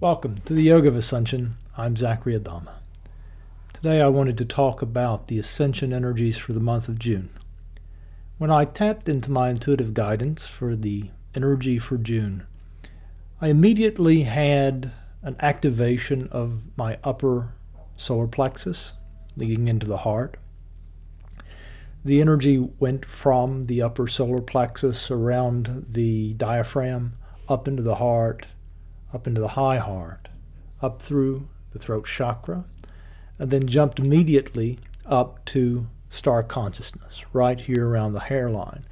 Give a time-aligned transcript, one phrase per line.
[0.00, 1.56] Welcome to the Yoga of Ascension.
[1.76, 2.74] I'm Zachary Adama.
[3.72, 7.30] Today I wanted to talk about the ascension energies for the month of June.
[8.36, 12.46] When I tapped into my intuitive guidance for the energy for June,
[13.40, 17.54] I immediately had an activation of my upper
[17.96, 18.92] solar plexus
[19.36, 20.36] leading into the heart.
[22.04, 27.14] The energy went from the upper solar plexus around the diaphragm
[27.48, 28.46] up into the heart
[29.12, 30.28] up into the high heart,
[30.82, 32.64] up through the throat chakra,
[33.38, 38.84] and then jumped immediately up to star consciousness, right here around the hairline.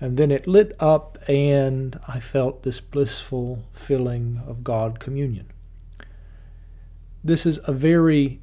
[0.00, 5.46] And then it lit up, and I felt this blissful feeling of God communion.
[7.22, 8.40] This is a very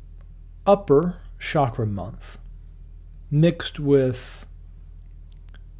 [0.66, 2.38] upper chakra month,
[3.30, 4.46] mixed with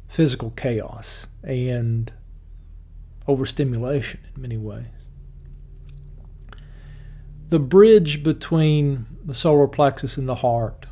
[0.08, 2.12] physical chaos and
[3.26, 5.01] overstimulation in many ways
[7.52, 10.86] the bridge between the solar plexus and the heart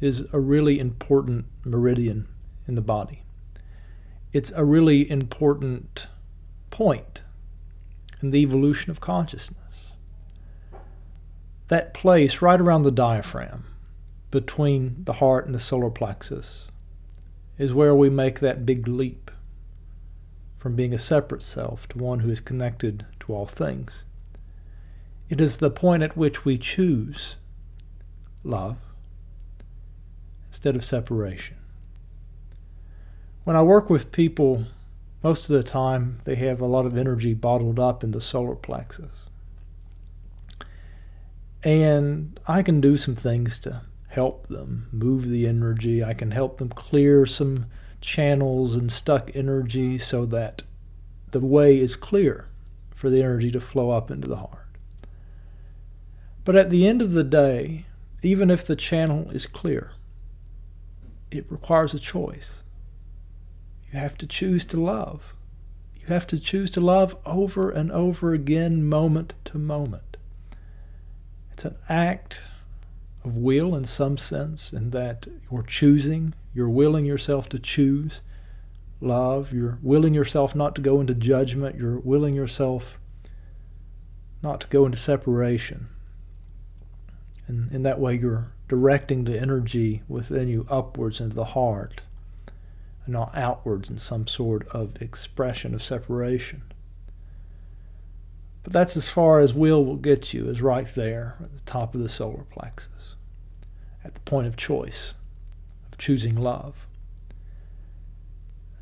[0.00, 2.26] is a really important meridian
[2.66, 3.22] in the body.
[4.32, 6.06] It's a really important
[6.70, 7.20] point
[8.22, 9.92] in the evolution of consciousness.
[11.68, 13.66] That place right around the diaphragm,
[14.30, 16.68] between the heart and the solar plexus,
[17.58, 19.30] is where we make that big leap
[20.56, 24.06] from being a separate self to one who is connected to all things.
[25.30, 27.36] It is the point at which we choose
[28.42, 28.78] love
[30.48, 31.56] instead of separation.
[33.44, 34.64] When I work with people,
[35.22, 38.56] most of the time they have a lot of energy bottled up in the solar
[38.56, 39.26] plexus.
[41.62, 46.02] And I can do some things to help them move the energy.
[46.02, 47.66] I can help them clear some
[48.00, 50.64] channels and stuck energy so that
[51.30, 52.48] the way is clear
[52.92, 54.59] for the energy to flow up into the heart.
[56.44, 57.86] But at the end of the day,
[58.22, 59.92] even if the channel is clear,
[61.30, 62.62] it requires a choice.
[63.92, 65.34] You have to choose to love.
[66.00, 70.16] You have to choose to love over and over again, moment to moment.
[71.52, 72.42] It's an act
[73.24, 78.22] of will in some sense, in that you're choosing, you're willing yourself to choose
[79.00, 82.98] love, you're willing yourself not to go into judgment, you're willing yourself
[84.42, 85.88] not to go into separation.
[87.46, 92.02] And in that way, you're directing the energy within you upwards into the heart
[93.04, 96.62] and not outwards in some sort of expression of separation.
[98.62, 101.94] But that's as far as will will get you, is right there at the top
[101.94, 103.16] of the solar plexus,
[104.04, 105.14] at the point of choice,
[105.90, 106.86] of choosing love.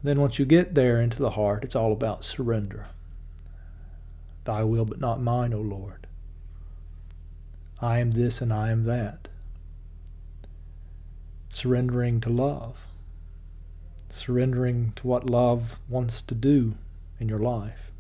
[0.02, 2.86] Then once you get there into the heart, it's all about surrender.
[4.44, 6.07] Thy will, but not mine, O Lord.
[7.80, 9.28] I am this and I am that.
[11.50, 12.76] Surrendering to love.
[14.08, 16.74] Surrendering to what love wants to do
[17.20, 17.92] in your life,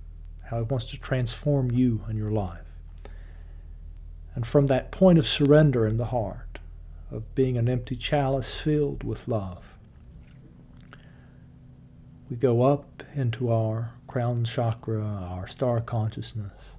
[0.44, 2.64] how it wants to transform you and your life.
[4.34, 6.58] And from that point of surrender in the heart,
[7.10, 9.64] of being an empty chalice filled with love,
[12.28, 16.70] we go up into our crown chakra, our star consciousness,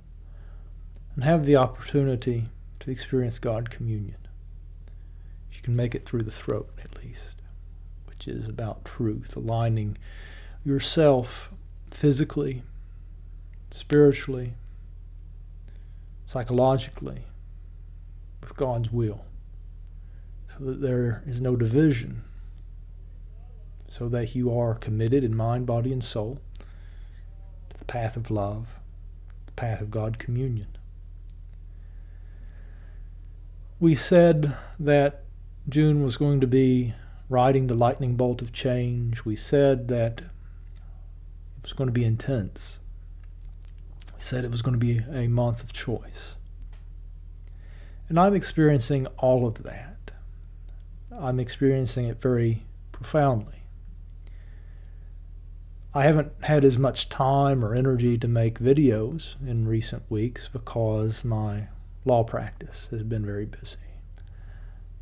[1.16, 2.50] and have the opportunity
[2.80, 4.18] to experience God communion.
[5.52, 7.42] You can make it through the throat, at least,
[8.06, 9.98] which is about truth, aligning
[10.64, 11.52] yourself
[11.92, 12.64] physically,
[13.72, 14.54] spiritually,
[16.26, 17.24] psychologically
[18.42, 19.26] with God's will,
[20.48, 22.22] so that there is no division,
[23.90, 26.40] so that you are committed in mind, body, and soul
[27.70, 28.68] to the path of love,
[29.48, 30.68] the path of God communion
[33.80, 35.24] we said that
[35.70, 36.94] June was going to be
[37.30, 39.24] riding the lightning bolt of change.
[39.24, 42.80] We said that it was going to be intense.
[44.18, 46.34] We said it was going to be a month of choice.
[48.10, 50.12] And I'm experiencing all of that.
[51.12, 53.64] I'm experiencing it very profoundly.
[55.94, 61.24] I haven't had as much time or energy to make videos in recent weeks because
[61.24, 61.68] my
[62.10, 63.78] law practice has been very busy.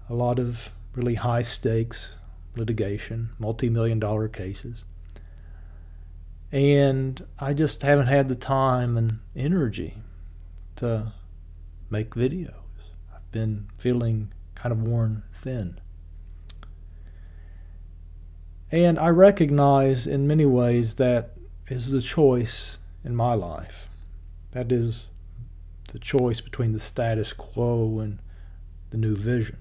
[0.10, 2.12] A lot of really high stakes
[2.58, 4.84] litigation, multi million dollar cases.
[6.52, 9.96] And I just haven't had the time and energy
[10.78, 11.14] to
[11.90, 12.54] make videos.
[13.14, 15.80] I've been feeling kind of worn thin.
[18.70, 21.38] And I recognize in many ways that
[21.70, 23.88] is the choice in my life.
[24.52, 25.08] That is
[25.98, 28.20] a choice between the status quo and
[28.92, 29.58] the new vision.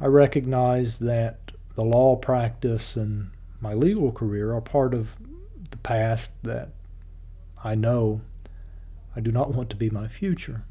[0.00, 3.30] I recognize that the law practice and
[3.60, 5.14] my legal career are part of
[5.70, 6.70] the past that
[7.62, 8.22] I know
[9.14, 10.64] I do not want to be my future.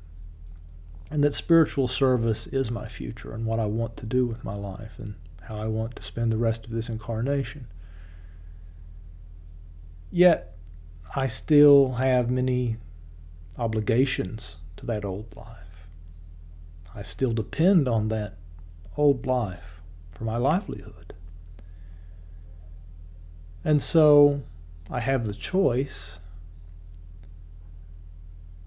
[1.09, 4.55] And that spiritual service is my future and what I want to do with my
[4.55, 7.67] life and how I want to spend the rest of this incarnation.
[10.11, 10.52] Yet,
[11.15, 12.77] I still have many
[13.57, 15.87] obligations to that old life.
[16.95, 18.37] I still depend on that
[18.97, 19.81] old life
[20.11, 21.13] for my livelihood.
[23.63, 24.41] And so
[24.89, 26.19] I have the choice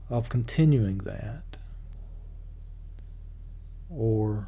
[0.08, 1.56] of continuing that
[3.90, 4.46] or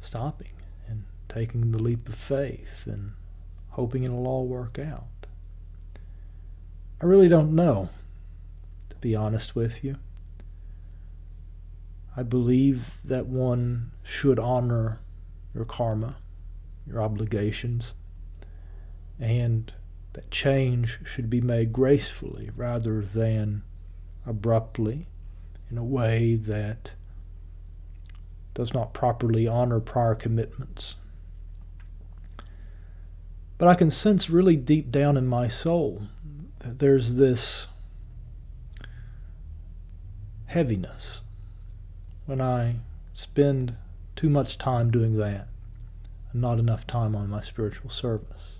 [0.00, 0.52] stopping
[0.88, 3.12] and taking the leap of faith and
[3.70, 5.06] hoping it'll all work out.
[7.00, 7.90] I really don't know,
[8.90, 9.96] to be honest with you.
[12.16, 15.00] I believe that one should honor
[15.54, 16.16] your karma,
[16.86, 17.94] your obligations,
[19.18, 19.72] and
[20.12, 23.62] that change should be made gracefully rather than
[24.24, 25.06] abruptly
[25.70, 26.92] in a way that
[28.54, 30.94] does not properly honor prior commitments.
[33.58, 36.02] But I can sense really deep down in my soul
[36.64, 37.66] there's this
[40.46, 41.20] heaviness
[42.26, 42.76] when I
[43.12, 43.76] spend
[44.16, 45.48] too much time doing that
[46.32, 48.56] and not enough time on my spiritual service.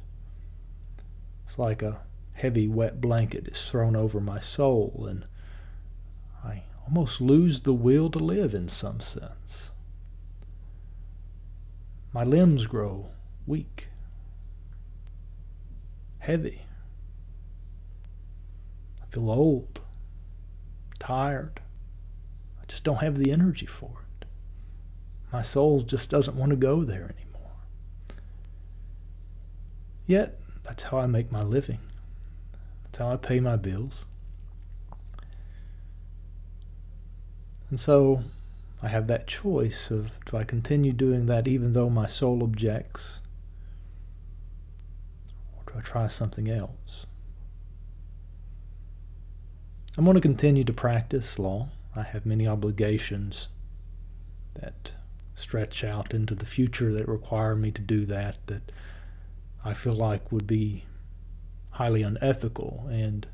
[1.44, 2.00] It's like a
[2.34, 5.24] heavy, wet blanket is thrown over my soul, and
[6.44, 9.70] I almost lose the will to live in some sense.
[12.12, 13.08] My limbs grow
[13.46, 13.88] weak,
[16.18, 16.63] heavy.
[19.14, 19.80] Feel old,
[20.98, 21.60] tired.
[22.60, 24.26] I just don't have the energy for it.
[25.32, 27.52] My soul just doesn't want to go there anymore.
[30.04, 31.78] Yet, that's how I make my living.
[32.82, 34.04] That's how I pay my bills.
[37.70, 38.24] And so
[38.82, 43.20] I have that choice of do I continue doing that even though my soul objects?
[45.56, 47.06] Or do I try something else?
[49.96, 51.68] I'm going to continue to practice law.
[51.94, 53.48] I have many obligations
[54.54, 54.92] that
[55.36, 58.72] stretch out into the future that require me to do that, that
[59.64, 60.84] I feel like would be
[61.70, 63.26] highly unethical and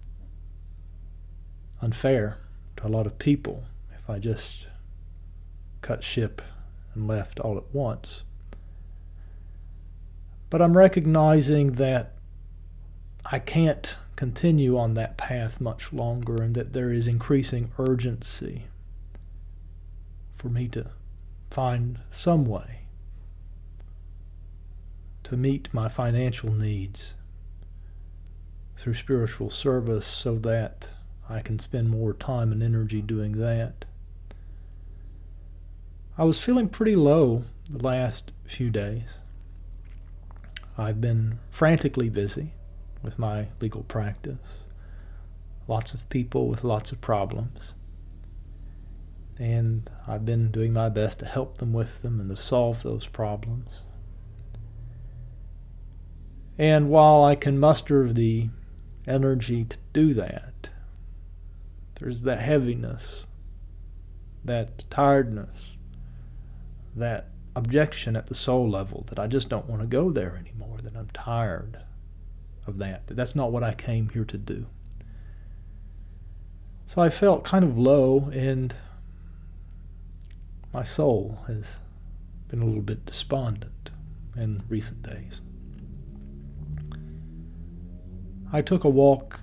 [1.80, 2.36] unfair
[2.76, 3.64] to a lot of people
[3.98, 4.66] if I just
[5.80, 6.42] cut ship
[6.94, 8.22] and left all at once.
[10.50, 12.16] But I'm recognizing that
[13.24, 18.66] I can't continue on that path much longer and that there is increasing urgency
[20.36, 20.90] for me to
[21.50, 22.80] find some way
[25.24, 27.14] to meet my financial needs
[28.76, 30.90] through spiritual service so that
[31.26, 33.86] I can spend more time and energy doing that.
[36.18, 39.16] I was feeling pretty low the last few days.
[40.76, 42.52] I've been frantically busy
[43.02, 44.64] with my legal practice.
[45.66, 47.74] Lots of people with lots of problems.
[49.38, 53.06] And I've been doing my best to help them with them and to solve those
[53.06, 53.80] problems.
[56.58, 58.50] And while I can muster the
[59.06, 60.68] energy to do that,
[61.94, 63.24] there's that heaviness,
[64.44, 65.76] that tiredness,
[66.94, 70.78] that objection at the soul level that I just don't want to go there anymore,
[70.82, 71.78] that I'm tired
[72.66, 74.66] of that, that that's not what I came here to do.
[76.86, 78.74] So I felt kind of low, and
[80.72, 81.76] my soul has
[82.48, 83.90] been a little bit despondent
[84.36, 85.40] in recent days.
[88.52, 89.40] I took a walk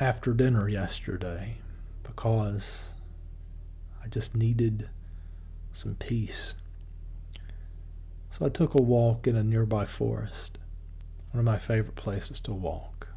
[0.00, 1.58] after dinner yesterday
[2.02, 2.86] because
[4.02, 4.88] I just needed
[5.72, 6.54] some peace.
[8.30, 10.57] So I took a walk in a nearby forest,
[11.30, 13.08] one of my favorite places to walk.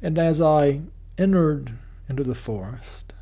[0.00, 0.80] And as I
[1.16, 1.72] entered
[2.08, 3.12] into the forest,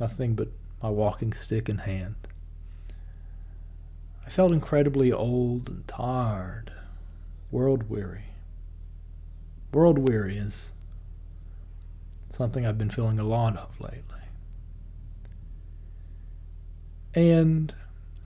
[0.00, 0.48] nothing but
[0.82, 2.16] my walking stick in hand,
[4.26, 6.72] I felt incredibly old and tired,
[7.50, 8.24] world weary.
[9.72, 10.72] World weary is
[12.32, 14.02] something I've been feeling a lot of lately.
[17.14, 17.74] And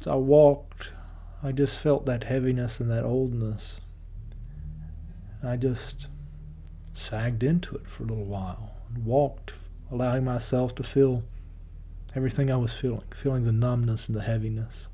[0.01, 0.91] as I walked,
[1.45, 3.81] I just felt that heaviness and that oldness.
[5.43, 6.07] I just
[6.93, 9.55] sagged into it for a little while and walked,
[9.91, 11.25] allowing myself to feel
[12.15, 14.87] everything I was feeling, feeling the numbness and the heaviness.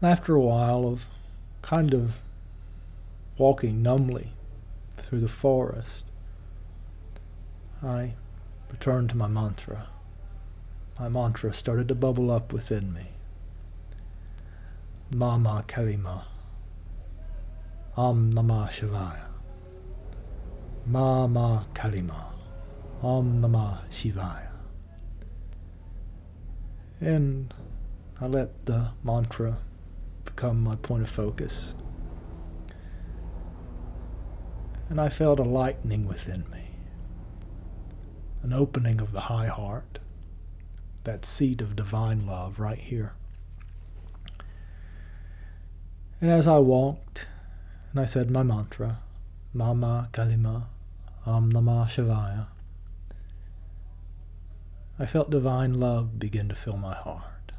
[0.00, 1.06] And after a while of
[1.60, 2.18] kind of
[3.36, 4.32] walking numbly
[4.96, 6.04] through the forest,
[7.82, 8.14] I
[8.70, 9.88] returned to my mantra.
[10.98, 13.06] My mantra started to bubble up within me.
[15.14, 16.24] Mama Kalima.
[17.96, 19.28] Om Namah Shivaya.
[20.86, 22.24] Mama Kalima.
[23.00, 24.50] Om Namah Shivaya.
[27.00, 27.54] And
[28.20, 29.58] I let the mantra
[30.24, 31.74] become my point of focus.
[34.90, 36.70] And I felt a lightening within me,
[38.42, 39.97] an opening of the high heart,
[41.04, 43.12] that seat of divine love right here.
[46.20, 47.26] And as I walked,
[47.92, 48.98] and I said my mantra,
[49.54, 50.64] Mama Kalima,
[51.24, 52.46] Om Namah Shivaya,
[54.98, 57.52] I felt divine love begin to fill my heart.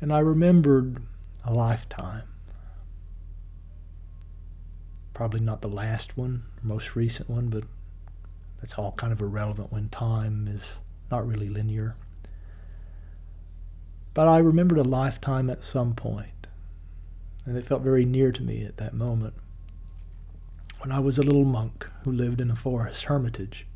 [0.00, 1.02] And I remembered
[1.44, 2.24] a lifetime.
[5.12, 7.64] Probably not the last one, most recent one, but
[8.64, 10.78] that's all kind of irrelevant when time is
[11.10, 11.96] not really linear.
[14.14, 16.46] But I remembered a lifetime at some point,
[17.44, 19.34] and it felt very near to me at that moment.
[20.78, 23.66] When I was a little monk who lived in a forest hermitage.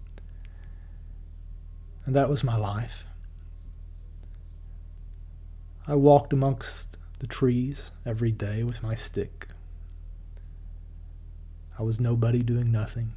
[2.06, 3.04] And that was my life.
[5.86, 9.48] I walked amongst the trees every day with my stick.
[11.78, 13.12] I was nobody doing nothing.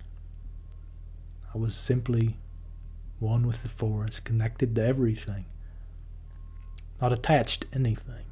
[1.53, 2.37] I was simply
[3.19, 5.45] one with the forest, connected to everything
[7.01, 8.25] not attached to anything.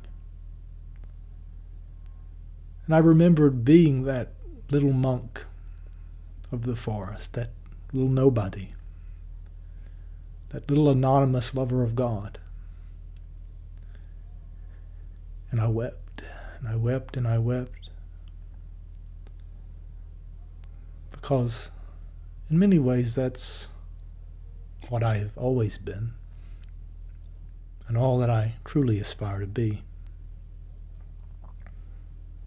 [2.86, 4.34] And I remembered being that
[4.70, 5.44] little monk
[6.52, 7.50] of the forest, that
[7.92, 8.70] little nobody,
[10.50, 12.38] that little anonymous lover of God.
[15.52, 16.22] And I wept,
[16.60, 17.90] and I wept, and I wept.
[21.12, 21.72] Because
[22.50, 23.68] in many ways that's
[24.90, 26.14] what I've always been
[27.88, 29.84] and all that I truly aspire to be.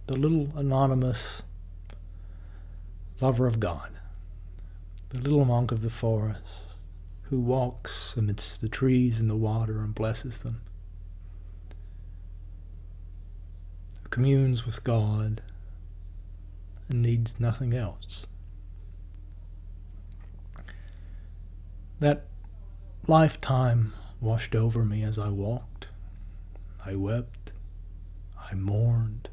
[0.07, 1.43] The little anonymous
[3.21, 3.91] lover of God,
[5.11, 6.43] the little monk of the forest
[7.23, 10.61] who walks amidst the trees and the water and blesses them,
[14.03, 15.43] who communes with God
[16.89, 18.27] and needs nothing else.
[22.03, 22.25] That
[23.07, 25.87] lifetime washed over me as I walked.
[26.85, 27.53] I wept.
[28.51, 29.29] I mourned.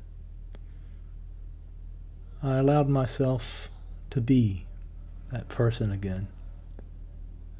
[2.43, 3.71] I allowed myself
[4.11, 4.67] to be
[5.31, 6.27] that person again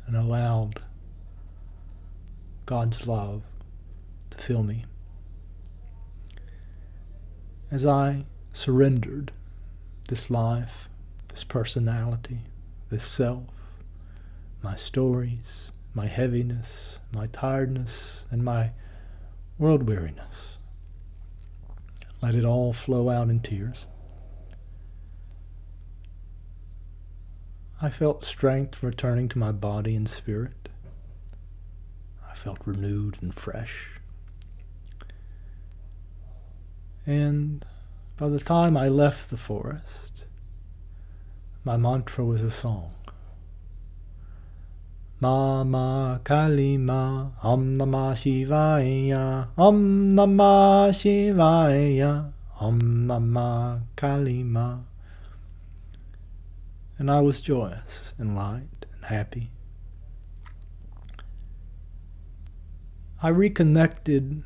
[0.06, 0.80] and allowed
[2.68, 3.42] God's love
[4.30, 4.86] to fill me.
[7.72, 9.32] As I surrendered
[10.08, 10.88] this life,
[11.30, 12.42] this personality,
[12.92, 13.59] this self,
[14.62, 18.72] my stories, my heaviness, my tiredness, and my
[19.58, 20.58] world weariness.
[22.22, 23.88] Let it all flow out in tears.
[27.82, 30.68] I felt strength returning to my body and spirit.
[32.30, 33.92] I felt renewed and fresh.
[37.06, 37.66] And
[38.18, 40.26] by the time I left the forest,
[41.64, 42.92] my mantra was a song.
[45.22, 54.84] Mama Kalima, Om Namah Shivaya, Om Namah Shivaya, Om Namah Kalima.
[56.98, 59.52] And I was joyous and light and happy.
[63.22, 64.44] I reconnected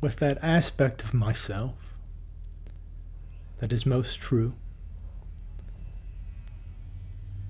[0.00, 1.74] with that aspect of myself
[3.58, 4.54] that is most true,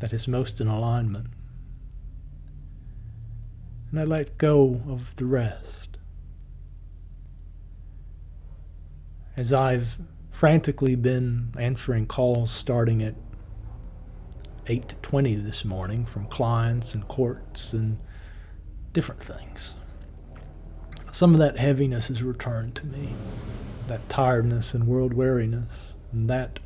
[0.00, 1.28] that is most in alignment
[3.94, 5.98] and I let go of the rest.
[9.36, 9.98] As I've
[10.32, 13.14] frantically been answering calls starting at
[14.66, 17.96] 8 to 20 this morning from clients and courts and
[18.92, 19.74] different things.
[21.12, 23.14] Some of that heaviness has returned to me,
[23.86, 26.58] that tiredness and world weariness, and that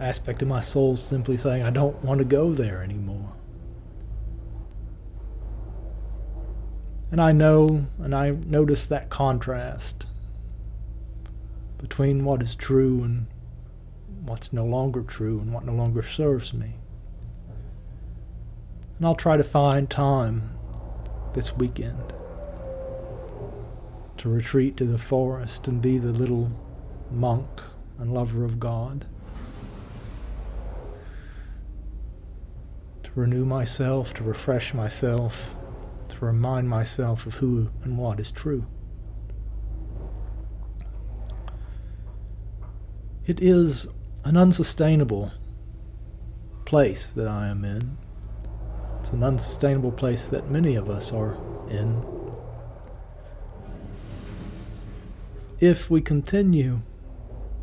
[0.00, 3.34] aspect of my soul simply saying, I don't want to go there anymore.
[7.14, 10.06] And I know and I notice that contrast
[11.78, 13.28] between what is true and
[14.24, 16.72] what's no longer true and what no longer serves me.
[18.98, 20.58] And I'll try to find time
[21.34, 22.12] this weekend
[24.16, 26.50] to retreat to the forest and be the little
[27.12, 27.62] monk
[27.96, 29.06] and lover of God.
[33.04, 35.54] To renew myself, to refresh myself,
[36.14, 38.66] to remind myself of who and what is true.
[43.26, 43.86] It is
[44.24, 45.32] an unsustainable
[46.64, 47.96] place that I am in.
[49.00, 51.36] It's an unsustainable place that many of us are
[51.68, 52.04] in.
[55.58, 56.80] If we continue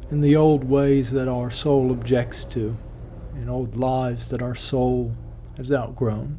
[0.10, 2.76] in the old ways that our soul objects to,
[3.36, 5.16] in old lives that our soul
[5.58, 6.38] has outgrown,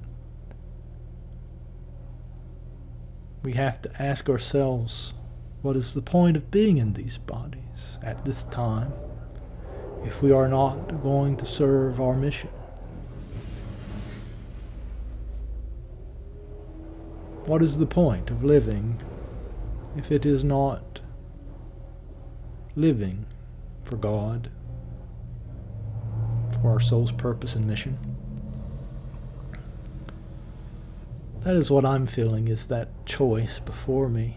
[3.43, 5.15] we have to ask ourselves
[5.63, 8.93] what is the point of being in these bodies at this time
[10.05, 12.51] if we are not going to serve our mission?
[17.47, 19.01] What is the point of living
[19.97, 21.01] if it is not
[22.77, 23.27] living
[23.85, 24.51] for God,
[26.53, 28.12] for our soul's purpose and mission?
[31.45, 34.37] That is what I'm feeling is that choice before me.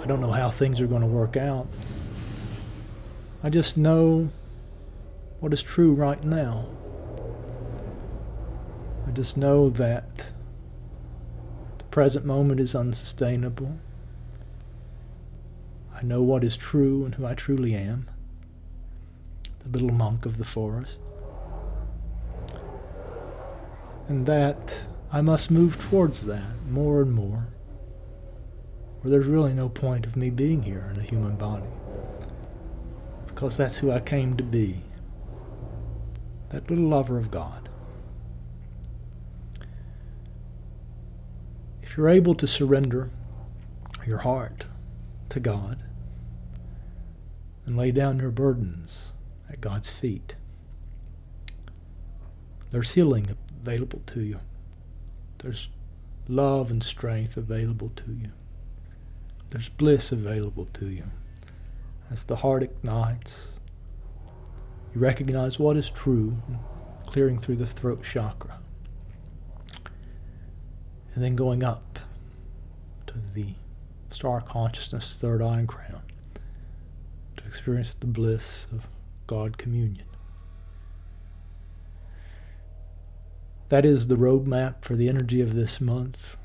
[0.00, 1.66] I don't know how things are going to work out.
[3.42, 4.30] I just know
[5.40, 6.64] what is true right now.
[9.06, 10.26] I just know that
[11.76, 13.78] the present moment is unsustainable.
[15.94, 18.08] I know what is true and who I truly am,
[19.62, 20.98] the little monk of the forest.
[24.08, 27.46] And that I must move towards that more and more,
[29.02, 31.66] or there's really no point of me being here in a human body,
[33.26, 34.82] because that's who I came to be
[36.50, 37.68] that little lover of God.
[41.82, 43.10] If you're able to surrender
[44.06, 44.66] your heart
[45.30, 45.82] to God
[47.64, 49.12] and lay down your burdens
[49.48, 50.34] at God's feet,
[52.70, 54.40] there's healing available to you.
[55.38, 55.68] There's
[56.28, 58.30] love and strength available to you.
[59.50, 61.04] There's bliss available to you.
[62.10, 63.48] As the heart ignites,
[64.94, 66.36] you recognize what is true,
[67.06, 68.58] clearing through the throat chakra
[71.16, 71.98] and then going up
[73.06, 73.54] to the
[74.10, 76.02] star consciousness, third eye and crown,
[77.38, 78.86] to experience the bliss of
[79.26, 80.06] God communion.
[83.68, 86.36] That is the roadmap for the energy of this month.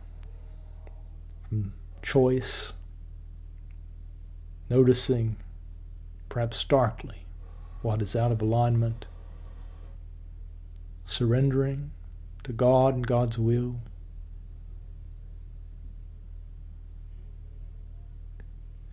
[1.48, 2.74] From choice,
[4.70, 5.36] noticing,
[6.30, 7.26] perhaps starkly,
[7.84, 9.06] what is out of alignment,
[11.06, 11.92] surrendering
[12.44, 13.76] to God and God's will,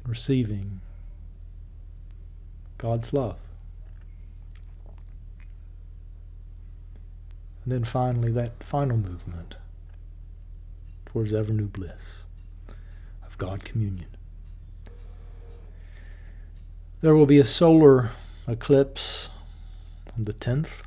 [0.05, 0.81] receiving
[2.77, 3.38] God's love.
[7.68, 9.57] And then finally, that final movement
[11.04, 12.22] towards ever new bliss
[13.26, 14.09] of God communion.
[17.02, 18.12] There will be a solar
[18.46, 19.28] eclipse
[20.16, 20.81] on the 10th.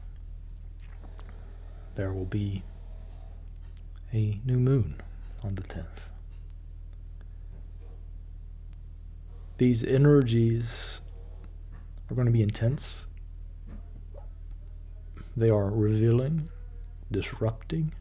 [1.94, 2.64] There will be
[4.12, 4.96] a new moon
[5.44, 5.86] on the 10th.
[9.60, 11.02] these energies
[12.10, 13.06] are going to be intense.
[15.38, 16.50] They are revealing,
[17.12, 17.94] disrupting,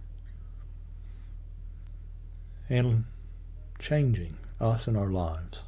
[2.69, 3.05] and
[3.79, 5.63] changing us and our lives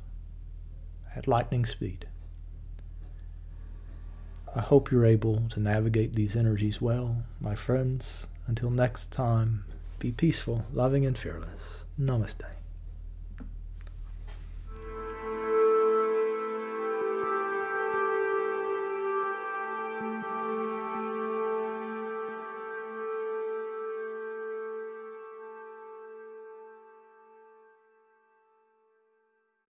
[1.16, 2.06] at lightning speed.
[4.54, 8.26] I hope you're able to navigate these energies well, my friends.
[8.46, 9.64] Until next time,
[9.98, 11.84] be peaceful, loving, and fearless.
[11.98, 12.61] Namaste.